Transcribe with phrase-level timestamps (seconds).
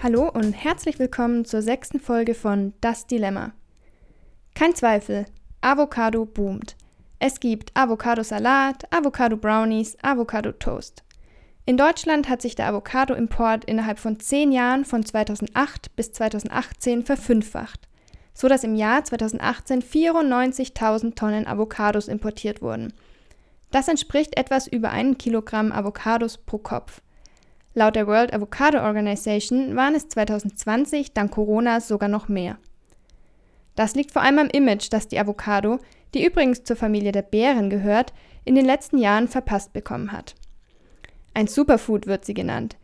[0.00, 3.52] Hallo und herzlich willkommen zur sechsten Folge von Das Dilemma.
[4.54, 5.26] Kein Zweifel,
[5.60, 6.76] Avocado boomt.
[7.18, 11.02] Es gibt Avocado-Salat, Avocado-Brownies, Avocado-Toast.
[11.66, 17.88] In Deutschland hat sich der Avocado-Import innerhalb von zehn Jahren von 2008 bis 2018 verfünffacht,
[18.32, 22.92] so dass im Jahr 2018 94.000 Tonnen Avocados importiert wurden.
[23.72, 27.00] Das entspricht etwas über einem Kilogramm Avocados pro Kopf.
[27.74, 32.58] Laut der World Avocado Organization waren es 2020 dank Corona sogar noch mehr.
[33.74, 35.78] Das liegt vor allem am Image, das die Avocado,
[36.12, 38.12] die übrigens zur Familie der Beeren gehört,
[38.44, 40.34] in den letzten Jahren verpasst bekommen hat.
[41.32, 42.76] Ein Superfood wird sie genannt.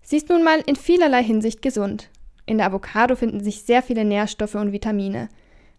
[0.00, 2.08] Sie ist nun mal in vielerlei Hinsicht gesund.
[2.46, 5.28] In der Avocado finden sich sehr viele Nährstoffe und Vitamine.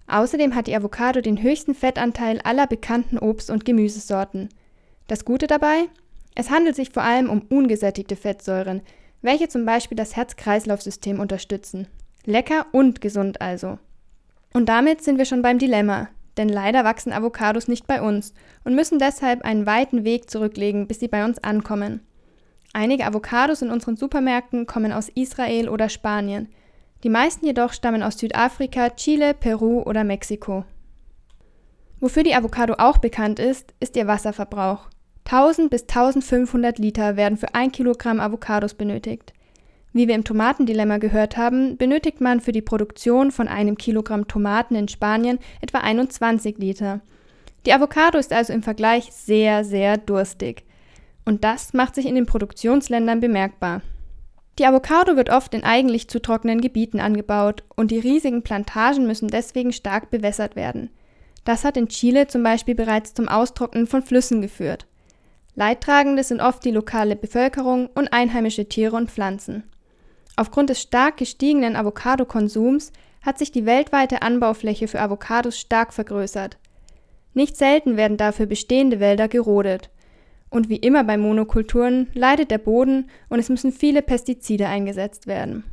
[0.07, 4.49] Außerdem hat die Avocado den höchsten Fettanteil aller bekannten Obst- und Gemüsesorten.
[5.11, 5.89] Das Gute dabei?
[6.35, 8.81] Es handelt sich vor allem um ungesättigte Fettsäuren,
[9.21, 11.89] welche zum Beispiel das Herz-Kreislauf-System unterstützen.
[12.23, 13.77] Lecker und gesund also.
[14.53, 18.73] Und damit sind wir schon beim Dilemma, denn leider wachsen Avocados nicht bei uns und
[18.73, 21.99] müssen deshalb einen weiten Weg zurücklegen, bis sie bei uns ankommen.
[22.71, 26.47] Einige Avocados in unseren Supermärkten kommen aus Israel oder Spanien.
[27.03, 30.63] Die meisten jedoch stammen aus Südafrika, Chile, Peru oder Mexiko.
[31.99, 34.87] Wofür die Avocado auch bekannt ist, ist ihr Wasserverbrauch.
[35.25, 39.33] 1000 bis 1500 Liter werden für ein Kilogramm Avocados benötigt.
[39.93, 44.75] Wie wir im Tomatendilemma gehört haben, benötigt man für die Produktion von einem Kilogramm Tomaten
[44.75, 47.01] in Spanien etwa 21 Liter.
[47.65, 50.63] Die Avocado ist also im Vergleich sehr, sehr durstig.
[51.25, 53.81] Und das macht sich in den Produktionsländern bemerkbar.
[54.59, 59.27] Die Avocado wird oft in eigentlich zu trockenen Gebieten angebaut und die riesigen Plantagen müssen
[59.27, 60.89] deswegen stark bewässert werden.
[61.45, 64.87] Das hat in Chile zum Beispiel bereits zum Austrocknen von Flüssen geführt.
[65.55, 69.63] Leidtragende sind oft die lokale Bevölkerung und einheimische Tiere und Pflanzen.
[70.37, 76.57] Aufgrund des stark gestiegenen Avocado-Konsums hat sich die weltweite Anbaufläche für Avocados stark vergrößert.
[77.33, 79.89] Nicht selten werden dafür bestehende Wälder gerodet.
[80.49, 85.63] Und wie immer bei Monokulturen leidet der Boden und es müssen viele Pestizide eingesetzt werden.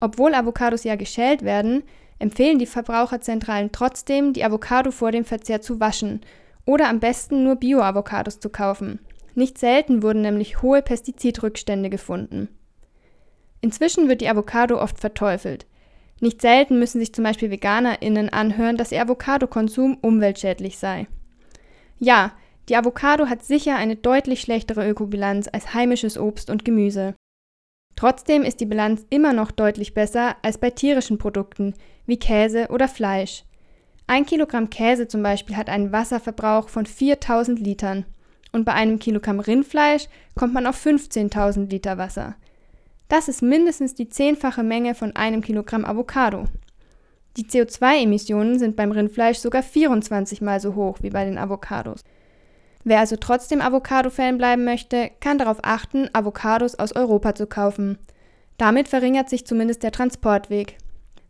[0.00, 1.82] Obwohl Avocados ja geschält werden,
[2.18, 6.20] empfehlen die Verbraucherzentralen trotzdem, die Avocado vor dem Verzehr zu waschen
[6.66, 8.98] oder am besten nur Bio-Avocados zu kaufen.
[9.34, 12.48] Nicht selten wurden nämlich hohe Pestizidrückstände gefunden.
[13.60, 15.66] Inzwischen wird die Avocado oft verteufelt.
[16.20, 21.06] Nicht selten müssen sich zum Beispiel VeganerInnen anhören, dass ihr Avocado-Konsum umweltschädlich sei.
[21.98, 22.32] Ja,
[22.68, 27.14] die Avocado hat sicher eine deutlich schlechtere Ökobilanz als heimisches Obst und Gemüse.
[27.94, 31.74] Trotzdem ist die Bilanz immer noch deutlich besser als bei tierischen Produkten
[32.06, 33.44] wie Käse oder Fleisch.
[34.08, 38.04] Ein Kilogramm Käse zum Beispiel hat einen Wasserverbrauch von 4000 Litern
[38.52, 40.06] und bei einem Kilogramm Rindfleisch
[40.36, 42.36] kommt man auf 15.000 Liter Wasser.
[43.08, 46.44] Das ist mindestens die zehnfache Menge von einem Kilogramm Avocado.
[47.36, 52.04] Die CO2-Emissionen sind beim Rindfleisch sogar 24 mal so hoch wie bei den Avocados.
[52.84, 57.98] Wer also trotzdem Avocado-Fan bleiben möchte, kann darauf achten, Avocados aus Europa zu kaufen.
[58.58, 60.78] Damit verringert sich zumindest der Transportweg.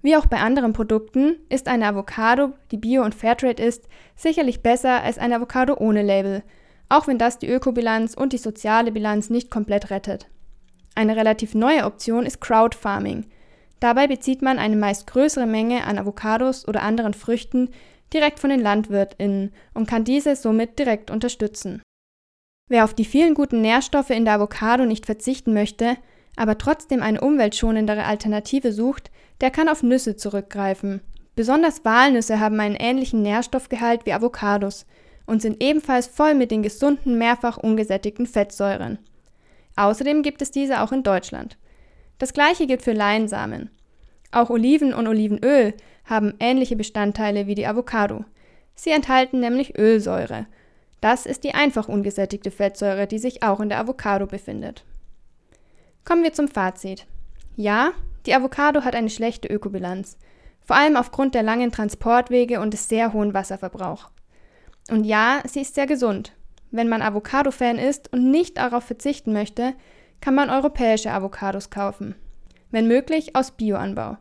[0.06, 5.02] Wie auch bei anderen Produkten ist eine Avocado, die Bio und Fairtrade ist, sicherlich besser
[5.02, 6.44] als eine Avocado ohne Label,
[6.88, 10.28] auch wenn das die Ökobilanz und die soziale Bilanz nicht komplett rettet.
[10.94, 13.26] Eine relativ neue Option ist Crowdfarming.
[13.80, 17.70] Dabei bezieht man eine meist größere Menge an Avocados oder anderen Früchten
[18.12, 21.82] direkt von den LandwirtInnen und kann diese somit direkt unterstützen.
[22.70, 25.96] Wer auf die vielen guten Nährstoffe in der Avocado nicht verzichten möchte,
[26.36, 29.10] aber trotzdem eine umweltschonendere Alternative sucht,
[29.40, 31.00] der kann auf Nüsse zurückgreifen.
[31.34, 34.86] Besonders Walnüsse haben einen ähnlichen Nährstoffgehalt wie Avocados
[35.26, 38.98] und sind ebenfalls voll mit den gesunden, mehrfach ungesättigten Fettsäuren.
[39.76, 41.58] Außerdem gibt es diese auch in Deutschland.
[42.18, 43.70] Das gleiche gilt für Leinsamen.
[44.30, 48.24] Auch Oliven und Olivenöl haben ähnliche Bestandteile wie die Avocado.
[48.74, 50.46] Sie enthalten nämlich Ölsäure.
[51.00, 54.84] Das ist die einfach ungesättigte Fettsäure, die sich auch in der Avocado befindet.
[56.06, 57.04] Kommen wir zum Fazit.
[57.56, 57.90] Ja,
[58.26, 60.16] die Avocado hat eine schlechte Ökobilanz,
[60.64, 64.06] vor allem aufgrund der langen Transportwege und des sehr hohen Wasserverbrauchs.
[64.88, 66.32] Und ja, sie ist sehr gesund,
[66.70, 69.74] wenn man Avocado-Fan ist und nicht darauf verzichten möchte,
[70.20, 72.14] kann man europäische Avocados kaufen.
[72.70, 74.16] Wenn möglich aus Bioanbau.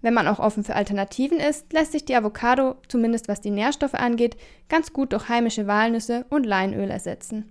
[0.00, 3.94] Wenn man auch offen für Alternativen ist, lässt sich die Avocado, zumindest was die Nährstoffe
[3.94, 4.38] angeht,
[4.70, 7.50] ganz gut durch heimische Walnüsse und Leinöl ersetzen.